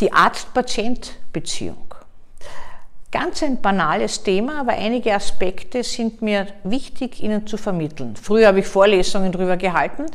Die 0.00 0.12
Arzt-Patient-Beziehung. 0.12 1.94
Ganz 3.12 3.42
ein 3.42 3.60
banales 3.60 4.22
Thema, 4.22 4.60
aber 4.60 4.72
einige 4.72 5.12
Aspekte 5.12 5.82
sind 5.82 6.22
mir 6.22 6.46
wichtig, 6.62 7.22
Ihnen 7.22 7.44
zu 7.46 7.56
vermitteln. 7.56 8.14
Früher 8.14 8.46
habe 8.48 8.60
ich 8.60 8.66
Vorlesungen 8.66 9.32
darüber 9.32 9.56
gehalten 9.56 10.06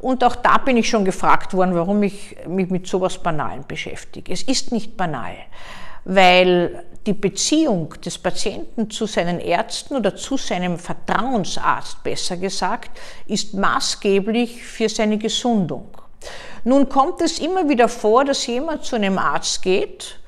und 0.00 0.22
auch 0.22 0.36
da 0.36 0.58
bin 0.58 0.76
ich 0.76 0.88
schon 0.88 1.06
gefragt 1.06 1.54
worden, 1.54 1.74
warum 1.74 2.02
ich 2.02 2.36
mich 2.46 2.68
mit 2.68 2.86
sowas 2.86 3.16
Banalen 3.18 3.64
beschäftige. 3.66 4.30
Es 4.32 4.42
ist 4.42 4.70
nicht 4.70 4.98
banal, 4.98 5.34
weil 6.04 6.84
die 7.06 7.14
Beziehung 7.14 7.94
des 8.04 8.18
Patienten 8.18 8.90
zu 8.90 9.06
seinen 9.06 9.40
Ärzten 9.40 9.96
oder 9.96 10.14
zu 10.14 10.36
seinem 10.36 10.78
Vertrauensarzt, 10.78 12.02
besser 12.04 12.36
gesagt, 12.36 12.90
ist 13.26 13.54
maßgeblich 13.54 14.62
für 14.62 14.90
seine 14.90 15.16
Gesundung. 15.16 15.88
Nun 16.64 16.88
kommt 16.88 17.20
es 17.20 17.38
immer 17.38 17.68
wieder 17.68 17.88
vor, 17.88 18.24
dass 18.24 18.46
jemand 18.46 18.84
zu 18.84 18.96
einem 18.96 19.18
Arzt 19.18 19.62
geht 19.62 20.18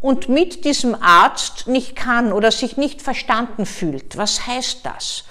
und 0.00 0.28
mit 0.28 0.64
diesem 0.64 0.96
Arzt 1.00 1.68
nicht 1.68 1.96
kann 1.96 2.32
oder 2.32 2.50
sich 2.50 2.76
nicht 2.76 3.02
verstanden 3.02 3.66
fühlt. 3.66 4.16
Was 4.16 4.46
heißt 4.46 4.80
das? 4.84 5.24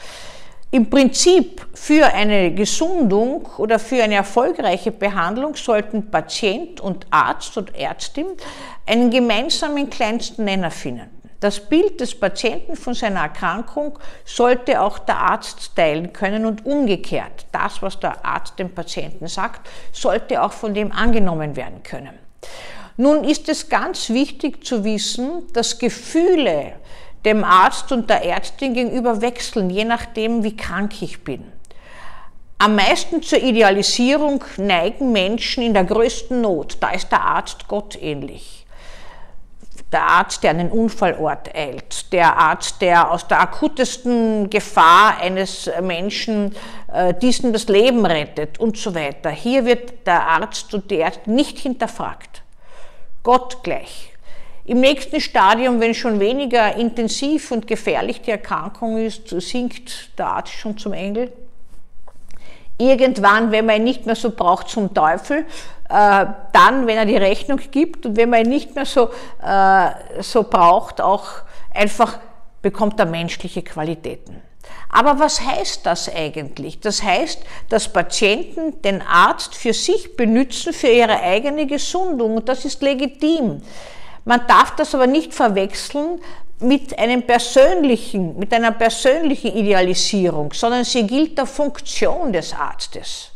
Im 0.74 0.90
Prinzip 0.90 1.68
für 1.74 2.06
eine 2.14 2.54
Gesundung 2.54 3.46
oder 3.58 3.78
für 3.78 4.02
eine 4.02 4.16
erfolgreiche 4.16 4.92
Behandlung 4.92 5.56
sollten 5.56 6.10
Patient 6.10 6.80
und 6.80 7.06
Arzt 7.10 7.58
und 7.58 7.76
Ärztin 7.76 8.28
einen 8.86 9.10
gemeinsamen 9.10 9.90
kleinsten 9.90 10.46
Nenner 10.46 10.72
finden. 10.72 11.21
Das 11.42 11.60
Bild 11.60 12.00
des 12.00 12.14
Patienten 12.20 12.76
von 12.76 12.94
seiner 12.94 13.22
Erkrankung 13.22 13.98
sollte 14.26 14.80
auch 14.80 15.00
der 15.00 15.18
Arzt 15.18 15.76
teilen 15.76 16.14
können 16.14 16.46
und 16.46 16.68
umgekehrt. 16.68 17.48
Das, 17.52 17.82
was 17.82 18.00
der 18.00 18.24
Arzt 18.24 18.60
dem 18.60 18.70
Patienten 18.70 19.26
sagt, 19.26 19.68
sollte 19.92 20.44
auch 20.44 20.54
von 20.54 20.76
dem 20.76 20.92
angenommen 20.92 21.56
werden 21.56 21.82
können. 21.82 22.14
Nun 22.96 23.24
ist 23.24 23.50
es 23.50 23.70
ganz 23.70 24.12
wichtig 24.12 24.64
zu 24.64 24.84
wissen, 24.84 25.52
dass 25.54 25.80
Gefühle 25.80 26.74
dem 27.26 27.44
Arzt 27.44 27.92
und 27.92 28.12
der 28.12 28.24
Ärztin 28.24 28.76
gegenüber 28.76 29.22
wechseln, 29.22 29.72
je 29.72 29.86
nachdem, 29.86 30.44
wie 30.44 30.56
krank 30.56 31.02
ich 31.02 31.24
bin. 31.24 31.52
Am 32.60 32.76
meisten 32.76 33.24
zur 33.24 33.42
Idealisierung 33.42 34.44
neigen 34.58 35.12
Menschen 35.12 35.64
in 35.64 35.74
der 35.74 35.86
größten 35.86 36.40
Not. 36.40 36.78
Da 36.80 36.92
ist 36.92 37.12
der 37.12 37.24
Arzt 37.24 37.68
Gott 37.68 37.98
ähnlich 38.00 38.61
der 39.92 40.04
Arzt, 40.04 40.44
der 40.44 40.52
an 40.52 40.58
den 40.60 40.72
Unfallort 40.72 41.54
eilt, 41.54 42.12
der 42.14 42.38
Arzt, 42.38 42.82
der 42.82 43.12
aus 43.12 43.28
der 43.28 43.42
akutesten 43.42 44.50
Gefahr 44.50 45.18
eines 45.20 45.70
Menschen 45.82 46.56
äh, 46.94 47.14
diesen 47.14 47.52
das 47.52 47.68
Leben 47.68 48.06
rettet 48.06 48.60
und 48.60 48.78
so 48.78 48.96
weiter. 48.96 49.30
Hier 49.30 49.66
wird 49.66 50.08
der 50.08 50.28
Arzt 50.28 50.74
und 50.74 50.90
die 50.90 50.96
Ärzte 50.96 51.30
nicht 51.30 51.60
hinterfragt. 51.60 52.42
Gott 53.24 53.64
gleich. 53.64 54.14
Im 54.64 54.80
nächsten 54.80 55.20
Stadium, 55.20 55.82
wenn 55.82 55.94
schon 55.94 56.20
weniger 56.20 56.76
intensiv 56.76 57.52
und 57.52 57.68
gefährlich 57.68 58.22
die 58.22 58.32
Erkrankung 58.32 58.98
ist, 58.98 59.30
sinkt 59.42 60.18
der 60.18 60.28
Arzt 60.28 60.54
schon 60.54 60.78
zum 60.78 60.94
Engel. 60.94 61.34
Irgendwann, 62.78 63.52
wenn 63.52 63.66
man 63.66 63.78
ihn 63.78 63.84
nicht 63.84 64.06
mehr 64.06 64.16
so 64.16 64.32
braucht, 64.32 64.70
zum 64.70 64.94
Teufel, 64.94 65.46
äh, 65.90 66.26
dann, 66.54 66.88
wenn 66.88 66.98
er 66.98 67.06
die 67.06 67.18
Rechnung 67.18 67.60
gibt 67.70 68.06
und 68.06 68.16
wenn 68.16 68.30
man 68.30 68.42
ihn 68.42 68.50
nicht 68.50 68.76
mehr 68.76 68.86
so, 68.86 69.10
äh, 69.44 69.90
so 70.22 70.44
braucht, 70.44 71.02
auch 71.02 71.28
einfach 71.74 72.18
bekommt 72.62 73.00
er 73.00 73.06
menschliche 73.06 73.62
Qualitäten. 73.62 74.42
Aber 74.90 75.20
was 75.20 75.42
heißt 75.42 75.86
das 75.86 76.14
eigentlich? 76.14 76.80
Das 76.80 77.02
heißt, 77.02 77.42
dass 77.70 77.92
Patienten 77.92 78.82
den 78.82 79.02
Arzt 79.02 79.56
für 79.56 79.74
sich 79.74 80.16
benutzen, 80.18 80.74
für 80.74 80.90
ihre 80.90 81.20
eigene 81.20 81.66
Gesundung 81.66 82.38
und 82.38 82.50
das 82.50 82.66
ist 82.66 82.82
legitim. 82.82 83.62
Man 84.26 84.42
darf 84.48 84.76
das 84.76 84.94
aber 84.94 85.08
nicht 85.08 85.34
verwechseln 85.34 86.20
mit 86.62 86.98
einem 86.98 87.24
persönlichen, 87.24 88.38
mit 88.38 88.54
einer 88.54 88.72
persönlichen 88.72 89.56
Idealisierung, 89.56 90.54
sondern 90.54 90.84
sie 90.84 91.06
gilt 91.06 91.38
der 91.38 91.46
Funktion 91.46 92.32
des 92.32 92.54
Arztes. 92.54 93.32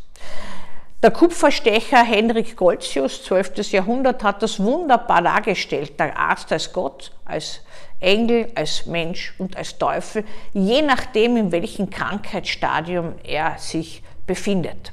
Der 1.02 1.10
Kupferstecher 1.10 2.02
Henrik 2.02 2.56
Goltzius, 2.56 3.22
12. 3.24 3.70
Jahrhundert, 3.72 4.24
hat 4.24 4.42
das 4.42 4.58
wunderbar 4.58 5.22
dargestellt. 5.22 6.00
Der 6.00 6.16
Arzt 6.16 6.50
als 6.52 6.72
Gott, 6.72 7.12
als 7.24 7.60
Engel, 8.00 8.50
als 8.54 8.86
Mensch 8.86 9.34
und 9.38 9.56
als 9.56 9.76
Teufel, 9.78 10.24
je 10.52 10.82
nachdem, 10.82 11.36
in 11.36 11.52
welchem 11.52 11.90
Krankheitsstadium 11.90 13.14
er 13.24 13.56
sich 13.58 14.02
befindet. 14.26 14.92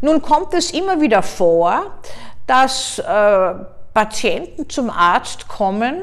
Nun 0.00 0.22
kommt 0.22 0.54
es 0.54 0.72
immer 0.72 1.00
wieder 1.00 1.22
vor, 1.22 1.98
dass 2.46 2.98
äh, 2.98 3.54
Patienten 3.94 4.68
zum 4.68 4.90
Arzt 4.90 5.46
kommen, 5.46 6.02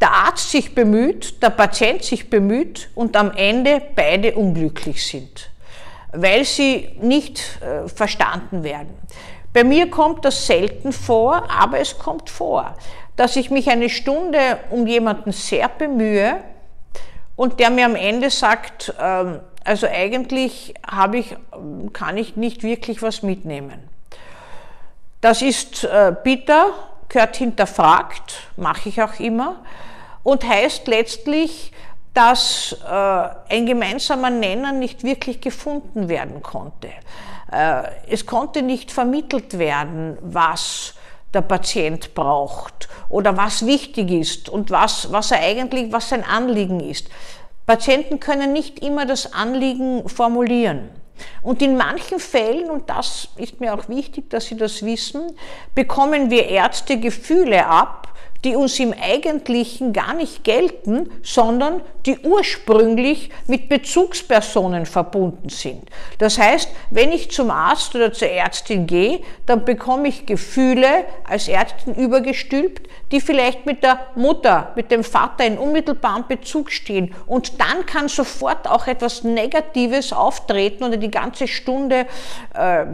der 0.00 0.12
Arzt 0.12 0.50
sich 0.50 0.74
bemüht, 0.74 1.42
der 1.42 1.50
Patient 1.50 2.04
sich 2.04 2.30
bemüht 2.30 2.90
und 2.94 3.16
am 3.16 3.32
Ende 3.32 3.82
beide 3.94 4.34
unglücklich 4.34 5.06
sind 5.06 5.50
weil 6.12 6.44
sie 6.44 6.88
nicht 7.00 7.60
äh, 7.62 7.88
verstanden 7.88 8.62
werden. 8.62 8.96
Bei 9.52 9.64
mir 9.64 9.90
kommt 9.90 10.24
das 10.24 10.46
selten 10.46 10.92
vor, 10.92 11.50
aber 11.50 11.80
es 11.80 11.98
kommt 11.98 12.30
vor, 12.30 12.74
dass 13.16 13.36
ich 13.36 13.50
mich 13.50 13.68
eine 13.70 13.88
Stunde 13.88 14.58
um 14.70 14.86
jemanden 14.86 15.32
sehr 15.32 15.68
bemühe 15.68 16.36
und 17.36 17.60
der 17.60 17.70
mir 17.70 17.86
am 17.86 17.96
Ende 17.96 18.30
sagt, 18.30 18.94
ähm, 19.00 19.40
also 19.64 19.86
eigentlich 19.86 20.74
habe 20.86 21.18
ich, 21.18 21.36
kann 21.92 22.16
ich 22.16 22.36
nicht 22.36 22.62
wirklich 22.62 23.02
was 23.02 23.22
mitnehmen. 23.22 23.78
Das 25.20 25.42
ist 25.42 25.84
äh, 25.84 26.14
bitter, 26.22 26.68
gehört 27.08 27.36
hinterfragt, 27.36 28.50
mache 28.56 28.88
ich 28.88 29.02
auch 29.02 29.18
immer 29.18 29.56
und 30.22 30.46
heißt 30.46 30.86
letztlich, 30.86 31.72
dass 32.14 32.76
äh, 32.84 33.54
ein 33.54 33.66
gemeinsamer 33.66 34.30
Nenner 34.30 34.72
nicht 34.72 35.04
wirklich 35.04 35.40
gefunden 35.40 36.08
werden 36.08 36.42
konnte. 36.42 36.88
Äh, 37.52 37.82
es 38.08 38.26
konnte 38.26 38.62
nicht 38.62 38.90
vermittelt 38.90 39.58
werden, 39.58 40.18
was 40.20 40.94
der 41.32 41.42
Patient 41.42 42.14
braucht 42.14 42.88
oder 43.08 43.36
was 43.36 43.66
wichtig 43.66 44.10
ist 44.10 44.48
und 44.48 44.70
was, 44.70 45.12
was 45.12 45.30
er 45.30 45.40
eigentlich, 45.40 45.92
was 45.92 46.08
sein 46.08 46.24
Anliegen 46.24 46.80
ist. 46.80 47.08
Patienten 47.66 48.18
können 48.18 48.52
nicht 48.52 48.80
immer 48.80 49.04
das 49.04 49.32
Anliegen 49.34 50.08
formulieren. 50.08 50.88
Und 51.42 51.62
in 51.62 51.76
manchen 51.76 52.18
Fällen, 52.18 52.70
und 52.70 52.88
das 52.88 53.28
ist 53.36 53.60
mir 53.60 53.74
auch 53.74 53.88
wichtig, 53.88 54.30
dass 54.30 54.46
Sie 54.46 54.56
das 54.56 54.82
wissen, 54.84 55.32
bekommen 55.74 56.30
wir 56.30 56.46
Ärzte 56.46 56.98
Gefühle 56.98 57.66
ab, 57.66 58.07
die 58.44 58.54
uns 58.54 58.78
im 58.78 58.92
Eigentlichen 58.92 59.92
gar 59.92 60.14
nicht 60.14 60.44
gelten, 60.44 61.10
sondern 61.22 61.80
die 62.06 62.18
ursprünglich 62.20 63.30
mit 63.46 63.68
Bezugspersonen 63.68 64.86
verbunden 64.86 65.48
sind. 65.48 65.82
Das 66.18 66.38
heißt, 66.38 66.68
wenn 66.90 67.12
ich 67.12 67.30
zum 67.30 67.50
Arzt 67.50 67.94
oder 67.94 68.12
zur 68.12 68.28
Ärztin 68.28 68.86
gehe, 68.86 69.20
dann 69.46 69.64
bekomme 69.64 70.08
ich 70.08 70.24
Gefühle 70.24 71.04
als 71.28 71.48
Ärztin 71.48 71.94
übergestülpt, 71.94 72.88
die 73.10 73.20
vielleicht 73.20 73.66
mit 73.66 73.82
der 73.82 73.98
Mutter, 74.14 74.72
mit 74.76 74.90
dem 74.90 75.02
Vater 75.02 75.44
in 75.44 75.58
unmittelbarem 75.58 76.24
Bezug 76.28 76.70
stehen. 76.70 77.14
Und 77.26 77.60
dann 77.60 77.86
kann 77.86 78.08
sofort 78.08 78.68
auch 78.68 78.86
etwas 78.86 79.24
Negatives 79.24 80.12
auftreten 80.12 80.84
oder 80.84 80.96
die 80.96 81.10
ganze 81.10 81.48
Stunde 81.48 82.06
äh, 82.54 82.84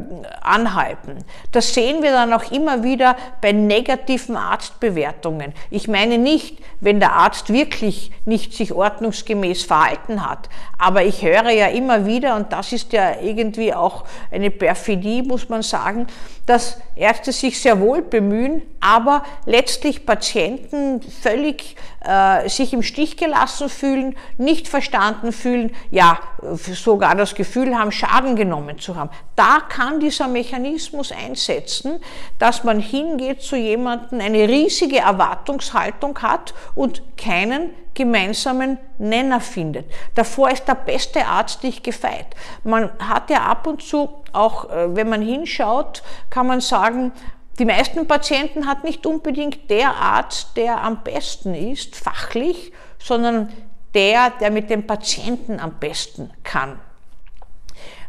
anhalten. 0.41 1.19
Das 1.53 1.75
sehen 1.75 2.03
wir 2.03 2.13
dann 2.13 2.33
auch 2.33 2.51
immer 2.51 2.83
wieder 2.83 3.17
bei 3.41 3.53
negativen 3.53 4.37
Arztbewertungen. 4.37 5.34
Verordnungen. 5.35 5.53
Ich 5.71 5.89
meine 5.89 6.19
nicht, 6.19 6.59
wenn 6.81 7.01
der 7.01 7.13
Arzt 7.13 7.53
wirklich 7.53 8.11
nicht 8.25 8.53
sich 8.53 8.73
ordnungsgemäß 8.73 9.65
verhalten 9.65 10.29
hat. 10.29 10.49
Aber 10.79 11.05
ich 11.05 11.23
höre 11.23 11.51
ja 11.51 11.67
immer 11.69 12.07
wieder, 12.07 12.37
und 12.37 12.53
das 12.53 12.73
ist 12.73 12.93
ja 12.93 13.21
irgendwie 13.21 13.75
auch 13.75 14.05
eine 14.31 14.51
Perfidie, 14.51 15.23
muss 15.23 15.49
man 15.49 15.63
sagen, 15.63 16.07
dass 16.47 16.79
Ärzte 16.95 17.33
sich 17.33 17.61
sehr 17.61 17.81
wohl 17.81 18.03
bemühen, 18.03 18.63
aber 18.81 19.25
letztlich 19.47 20.05
Patienten 20.05 21.01
völlig 21.01 21.77
äh, 22.05 22.49
sich 22.49 22.75
im 22.75 22.83
Stich 22.83 23.17
gelassen 23.17 23.71
fühlen, 23.71 24.15
nicht 24.37 24.69
verstanden 24.69 25.33
fühlen, 25.33 25.75
ja, 25.91 26.19
sogar 26.43 27.15
das 27.15 27.35
Gefühl 27.35 27.77
haben, 27.77 27.91
Schaden 27.91 28.37
genommen 28.37 28.79
zu 28.79 28.97
haben. 28.97 29.09
Da 29.37 29.61
kann 29.69 30.01
dieser 30.01 30.29
Mechanismus 30.29 31.13
einsetzen, 31.13 32.01
dass 32.39 32.63
man 32.63 32.79
hingeht 32.79 33.41
zu 33.41 33.57
jemandem, 33.57 34.21
eine 34.21 34.47
riesige 34.47 34.99
Erwartungshaltung 35.25 36.21
hat 36.21 36.55
und 36.75 37.03
keinen 37.17 37.71
gemeinsamen 37.95 38.79
Nenner 38.99 39.41
findet. 39.41 39.87
Davor 40.15 40.51
ist 40.51 40.67
der 40.67 40.75
beste 40.75 41.27
Arzt 41.27 41.63
nicht 41.63 41.83
gefeit. 41.85 42.27
Man 42.65 42.91
hat 42.99 43.31
ja 43.31 43.43
ab 43.43 43.67
und 43.67 43.83
zu, 43.83 44.23
auch 44.33 44.71
äh, 44.71 44.95
wenn 44.95 45.09
man 45.09 45.23
hinschaut, 45.23 46.03
kann 46.31 46.47
man 46.47 46.61
sagen, 46.61 47.13
die 47.59 47.65
meisten 47.65 48.07
Patienten 48.09 48.67
hat 48.67 48.83
nicht 48.83 49.07
unbedingt 49.07 49.71
der 49.71 49.95
Arzt, 49.95 50.57
der 50.57 50.83
am 50.83 51.05
besten 51.05 51.55
ist, 51.55 51.95
fachlich, 51.95 52.73
sondern 52.99 53.53
der, 53.95 54.31
der 54.41 54.51
mit 54.51 54.71
dem 54.71 54.87
Patienten 54.87 55.61
am 55.61 55.79
besten 55.79 56.31
kann. 56.43 56.81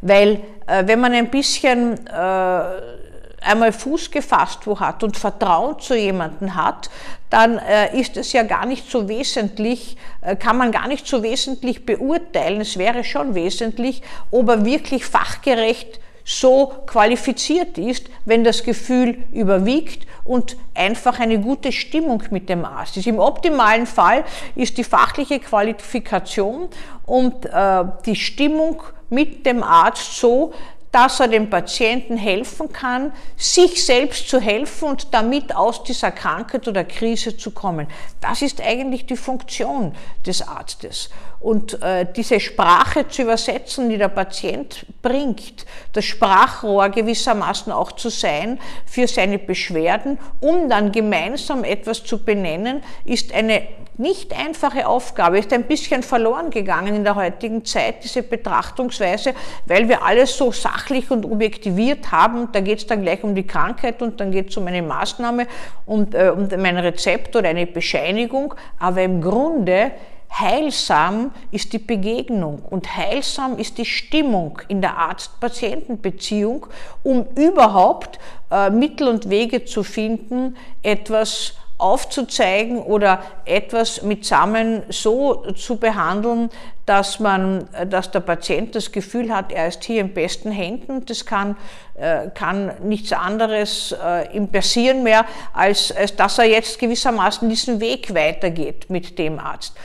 Weil 0.01 0.41
äh, 0.65 0.87
wenn 0.87 0.99
man 0.99 1.13
ein 1.13 1.29
bisschen 1.29 2.07
äh, 2.07 3.04
einmal 3.45 3.71
Fuß 3.71 4.11
gefasst 4.11 4.65
wo 4.65 4.79
hat 4.79 5.03
und 5.03 5.17
Vertrauen 5.17 5.79
zu 5.79 5.95
jemandem 5.95 6.55
hat, 6.55 6.89
dann 7.29 7.57
äh, 7.57 7.99
ist 7.99 8.17
es 8.17 8.33
ja 8.33 8.43
gar 8.43 8.65
nicht 8.65 8.89
so 8.89 9.07
wesentlich, 9.07 9.97
äh, 10.21 10.35
kann 10.35 10.57
man 10.57 10.71
gar 10.71 10.87
nicht 10.87 11.07
so 11.07 11.23
wesentlich 11.23 11.85
beurteilen, 11.85 12.61
es 12.61 12.77
wäre 12.77 13.03
schon 13.03 13.35
wesentlich, 13.35 14.01
ob 14.31 14.49
er 14.49 14.65
wirklich 14.65 15.05
fachgerecht 15.05 15.99
so 16.25 16.73
qualifiziert 16.87 17.77
ist, 17.77 18.07
wenn 18.25 18.43
das 18.43 18.63
Gefühl 18.63 19.23
überwiegt 19.31 20.07
und 20.23 20.57
einfach 20.73 21.19
eine 21.19 21.39
gute 21.39 21.71
Stimmung 21.71 22.23
mit 22.31 22.49
dem 22.49 22.65
Arzt 22.65 22.97
ist. 22.97 23.05
Im 23.05 23.19
optimalen 23.19 23.85
Fall 23.85 24.23
ist 24.55 24.77
die 24.79 24.83
fachliche 24.83 25.39
Qualifikation 25.39 26.67
und 27.05 27.45
äh, 27.45 27.83
die 28.07 28.15
Stimmung 28.15 28.81
mit 29.09 29.45
dem 29.45 29.61
Arzt 29.61 30.17
so, 30.17 30.51
dass 30.95 31.19
er 31.19 31.27
dem 31.27 31.49
Patienten 31.49 32.15
helfen 32.15 32.71
kann, 32.71 33.11
sich 33.35 33.85
selbst 33.85 34.29
zu 34.29 34.39
helfen 34.39 34.87
und 34.87 35.13
damit 35.13 35.53
aus 35.53 35.83
dieser 35.83 36.09
Krankheit 36.09 36.69
oder 36.69 36.85
Krise 36.85 37.35
zu 37.35 37.51
kommen. 37.51 37.87
Das 38.21 38.41
ist 38.41 38.61
eigentlich 38.61 39.05
die 39.05 39.17
Funktion 39.17 39.93
des 40.25 40.41
Arztes. 40.47 41.09
Und 41.41 41.83
äh, 41.83 42.07
diese 42.15 42.39
Sprache 42.39 43.09
zu 43.09 43.23
übersetzen, 43.23 43.89
die 43.89 43.97
der 43.97 44.07
Patient 44.07 44.85
bringt, 45.01 45.65
das 45.91 46.05
Sprachrohr 46.05 46.87
gewissermaßen 46.87 47.73
auch 47.73 47.91
zu 47.91 48.07
sein 48.07 48.57
für 48.85 49.05
seine 49.05 49.37
Beschwerden, 49.37 50.17
um 50.39 50.69
dann 50.69 50.93
gemeinsam 50.93 51.65
etwas 51.65 52.05
zu 52.05 52.23
benennen, 52.23 52.81
ist 53.03 53.33
eine 53.33 53.67
nicht 53.97 54.37
einfache 54.37 54.87
Aufgabe, 54.87 55.39
ist 55.39 55.53
ein 55.53 55.63
bisschen 55.63 56.03
verloren 56.03 56.49
gegangen 56.49 56.95
in 56.95 57.03
der 57.03 57.15
heutigen 57.15 57.65
Zeit, 57.65 58.03
diese 58.03 58.23
Betrachtungsweise, 58.23 59.33
weil 59.65 59.87
wir 59.89 60.03
alles 60.03 60.37
so 60.37 60.51
sachlich 60.51 61.11
und 61.11 61.25
objektiviert 61.25 62.11
haben. 62.11 62.49
Da 62.51 62.59
geht 62.59 62.79
es 62.79 62.87
dann 62.87 63.01
gleich 63.01 63.23
um 63.23 63.35
die 63.35 63.47
Krankheit 63.47 64.01
und 64.01 64.19
dann 64.19 64.31
geht 64.31 64.49
es 64.49 64.57
um 64.57 64.67
eine 64.67 64.81
Maßnahme 64.81 65.47
und 65.85 66.13
äh, 66.13 66.31
um 66.35 66.47
mein 66.57 66.77
Rezept 66.77 67.35
oder 67.35 67.49
eine 67.49 67.65
Bescheinigung. 67.65 68.53
Aber 68.79 69.01
im 69.01 69.21
Grunde 69.21 69.91
Heilsam 70.37 71.31
ist 71.51 71.71
die 71.71 71.79
Begegnung 71.79 72.59
und 72.69 72.97
heilsam 72.97 73.57
ist 73.57 73.77
die 73.77 73.85
Stimmung 73.85 74.61
in 74.67 74.81
der 74.81 74.97
Arzt-Patienten-Beziehung, 74.97 76.67
um 77.03 77.25
überhaupt 77.35 78.19
äh, 78.51 78.69
Mittel 78.69 79.07
und 79.07 79.29
Wege 79.29 79.63
zu 79.63 79.83
finden, 79.83 80.57
etwas 80.83 81.53
aufzuzeigen 81.77 82.77
oder 82.79 83.19
etwas 83.43 84.01
mitsammen 84.01 84.83
so 84.89 85.51
zu 85.51 85.77
behandeln, 85.77 86.49
dass 86.85 87.19
man, 87.19 87.67
dass 87.89 88.11
der 88.11 88.21
Patient 88.21 88.75
das 88.75 88.91
Gefühl 88.91 89.33
hat, 89.33 89.51
er 89.51 89.67
ist 89.67 89.83
hier 89.83 90.01
in 90.01 90.13
besten 90.13 90.51
Händen. 90.51 91.05
Das 91.05 91.25
kann, 91.25 91.57
äh, 91.95 92.29
kann 92.33 92.71
nichts 92.83 93.11
anderes 93.11 93.91
äh, 93.91 94.35
ihm 94.35 94.47
passieren 94.47 95.03
mehr, 95.03 95.25
als, 95.53 95.91
als 95.91 96.15
dass 96.15 96.37
er 96.37 96.45
jetzt 96.45 96.79
gewissermaßen 96.79 97.49
diesen 97.49 97.81
Weg 97.81 98.13
weitergeht 98.13 98.89
mit 98.89 99.19
dem 99.19 99.39
Arzt. 99.39 99.75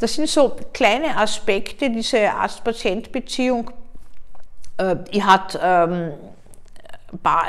Das 0.00 0.14
sind 0.14 0.28
so 0.28 0.56
kleine 0.72 1.16
Aspekte, 1.16 1.90
diese 1.90 2.30
Arzt-Patient-Beziehung. 2.32 3.70
Äh, 4.78 4.96
die 5.12 5.22
hat 5.22 5.58
ähm, 5.62 6.12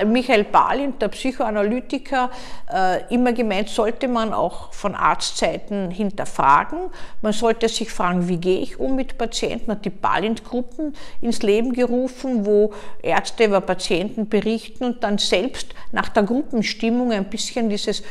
Michael 0.05 0.43
Balint, 0.45 1.01
der 1.01 1.07
Psychoanalytiker, 1.09 2.29
äh, 2.73 3.13
immer 3.13 3.33
gemeint, 3.33 3.69
sollte 3.69 4.07
man 4.07 4.33
auch 4.33 4.73
von 4.73 4.95
Arztzeiten 4.95 5.91
hinterfragen. 5.91 6.79
Man 7.21 7.33
sollte 7.33 7.69
sich 7.69 7.91
fragen, 7.91 8.27
wie 8.27 8.37
gehe 8.37 8.59
ich 8.59 8.79
um 8.79 8.95
mit 8.95 9.17
Patienten? 9.17 9.71
Hat 9.71 9.85
die 9.85 9.89
Balint-Gruppen 9.89 10.95
ins 11.21 11.41
Leben 11.41 11.73
gerufen, 11.73 12.45
wo 12.45 12.73
Ärzte 13.01 13.45
über 13.45 13.61
Patienten 13.61 14.27
berichten 14.27 14.83
und 14.83 15.03
dann 15.03 15.17
selbst 15.17 15.73
nach 15.91 16.09
der 16.09 16.23
Gruppenstimmung 16.23 17.11
ein 17.11 17.29
bisschen 17.29 17.69
dieses 17.69 18.03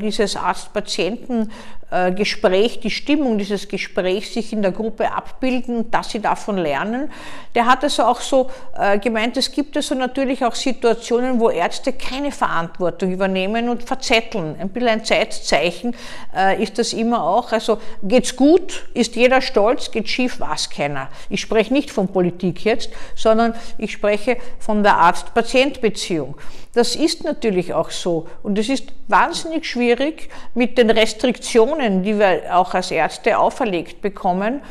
dieses 0.00 0.36
Arzt-Patienten-Gespräch, 0.36 2.80
die 2.80 2.90
Stimmung 2.90 3.38
dieses 3.38 3.68
Gesprächs 3.68 4.34
sich 4.34 4.52
in 4.52 4.62
der 4.62 4.72
Gruppe 4.72 5.12
abbilden, 5.12 5.90
dass 5.90 6.10
sie 6.10 6.20
davon 6.20 6.58
lernen. 6.58 7.10
Der 7.54 7.66
hat 7.66 7.84
also 7.84 8.04
auch 8.04 8.20
so 8.20 8.50
äh, 8.78 8.98
gemeint, 8.98 9.36
es 9.36 9.52
gibt 9.52 9.76
also 9.76 9.94
natürlich 9.94 10.42
auch 10.44 10.54
Situationen, 10.54 11.38
wo 11.38 11.50
Ärzte 11.50 11.92
keine 11.92 12.32
Verantwortung 12.32 13.12
übernehmen 13.12 13.68
und 13.68 13.82
verzetteln. 13.82 14.56
Ein 14.58 14.70
bisschen 14.70 14.88
ein 14.88 15.04
Zeitzeichen 15.04 15.94
äh, 16.34 16.62
ist 16.62 16.78
das 16.78 16.94
immer 16.94 17.22
auch. 17.22 17.52
Also 17.52 17.76
geht's 18.02 18.34
gut, 18.36 18.84
ist 18.94 19.16
jeder 19.16 19.42
stolz, 19.42 19.90
geht 19.90 20.08
schief, 20.08 20.40
weiß 20.40 20.70
keiner. 20.70 21.10
Ich 21.28 21.42
spreche 21.42 21.72
nicht 21.72 21.90
von 21.90 22.08
Politik 22.08 22.64
jetzt, 22.64 22.90
sondern 23.14 23.54
ich 23.78 23.92
spreche 23.92 24.38
von 24.58 24.82
der 24.82 24.96
Arzt-Patient-Beziehung. 24.96 26.36
Das 26.74 26.96
ist 26.96 27.22
natürlich 27.22 27.74
auch 27.74 27.90
so 27.90 28.26
und 28.42 28.58
es 28.58 28.70
ist 28.70 28.94
wahnsinnig 29.06 29.51
schwierig 29.60 30.30
mit 30.54 30.78
den 30.78 30.90
Restriktionen, 30.90 32.02
die 32.02 32.18
wir 32.18 32.56
auch 32.56 32.74
als 32.74 32.90
Ärzte 32.90 33.38
auferlegt 33.38 34.00
bekommen, 34.00 34.62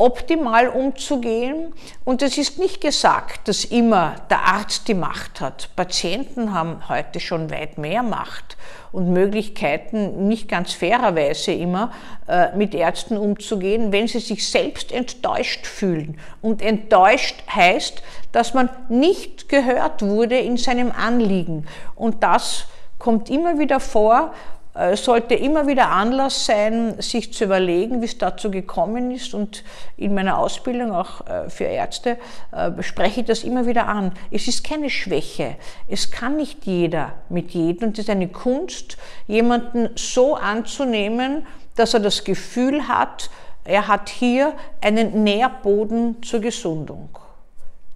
optimal 0.00 0.68
umzugehen. 0.68 1.74
Und 2.04 2.22
es 2.22 2.38
ist 2.38 2.58
nicht 2.58 2.80
gesagt, 2.80 3.46
dass 3.48 3.64
immer 3.64 4.16
der 4.30 4.40
Arzt 4.40 4.88
die 4.88 4.94
Macht 4.94 5.40
hat. 5.40 5.68
Patienten 5.76 6.54
haben 6.54 6.88
heute 6.88 7.20
schon 7.20 7.50
weit 7.50 7.76
mehr 7.76 8.02
Macht 8.02 8.56
und 8.92 9.12
Möglichkeiten, 9.12 10.26
nicht 10.26 10.48
ganz 10.48 10.72
fairerweise 10.72 11.52
immer 11.52 11.92
äh, 12.26 12.56
mit 12.56 12.74
Ärzten 12.74 13.18
umzugehen, 13.18 13.92
wenn 13.92 14.08
sie 14.08 14.20
sich 14.20 14.48
selbst 14.48 14.90
enttäuscht 14.90 15.66
fühlen. 15.66 16.18
Und 16.40 16.62
enttäuscht 16.62 17.44
heißt, 17.54 18.02
dass 18.32 18.54
man 18.54 18.70
nicht 18.88 19.50
gehört 19.50 20.02
wurde 20.02 20.38
in 20.38 20.56
seinem 20.56 20.92
Anliegen. 20.92 21.66
Und 21.94 22.22
das 22.22 22.66
kommt 23.00 23.28
immer 23.28 23.58
wieder 23.58 23.80
vor, 23.80 24.32
äh, 24.72 24.94
sollte 24.94 25.34
immer 25.34 25.66
wieder 25.66 25.88
Anlass 25.88 26.46
sein, 26.46 27.00
sich 27.02 27.32
zu 27.32 27.44
überlegen, 27.44 28.02
wie 28.02 28.04
es 28.04 28.18
dazu 28.18 28.52
gekommen 28.52 29.10
ist. 29.10 29.34
Und 29.34 29.64
in 29.96 30.14
meiner 30.14 30.38
Ausbildung 30.38 30.92
auch 30.92 31.26
äh, 31.26 31.50
für 31.50 31.64
Ärzte 31.64 32.18
äh, 32.52 32.80
spreche 32.80 33.22
ich 33.22 33.26
das 33.26 33.42
immer 33.42 33.66
wieder 33.66 33.88
an. 33.88 34.12
Es 34.30 34.46
ist 34.46 34.62
keine 34.62 34.88
Schwäche. 34.88 35.56
Es 35.88 36.12
kann 36.12 36.36
nicht 36.36 36.66
jeder 36.66 37.14
mit 37.28 37.50
jedem. 37.50 37.88
Und 37.88 37.98
es 37.98 38.04
ist 38.04 38.10
eine 38.10 38.28
Kunst, 38.28 38.96
jemanden 39.26 39.90
so 39.96 40.36
anzunehmen, 40.36 41.46
dass 41.74 41.94
er 41.94 42.00
das 42.00 42.22
Gefühl 42.22 42.86
hat, 42.86 43.28
er 43.64 43.88
hat 43.88 44.08
hier 44.08 44.54
einen 44.80 45.24
Nährboden 45.24 46.22
zur 46.22 46.40
Gesundung. 46.40 47.08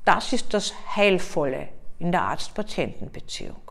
Das 0.04 0.32
ist 0.32 0.52
das 0.52 0.74
Heilvolle 0.96 1.68
in 2.00 2.10
der 2.10 2.22
Arzt-Patienten-Beziehung. 2.22 3.63